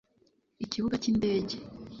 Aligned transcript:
Ikibuga 0.63 0.95
k'indege 1.03 1.55